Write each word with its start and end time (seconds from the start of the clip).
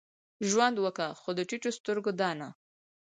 ژوند 0.49 0.75
وکه؛ 0.79 1.07
خو 1.19 1.29
د 1.35 1.39
ټيټو 1.49 1.71
سترګو 1.77 2.11
دا 2.21 2.29
نه. 2.39 2.49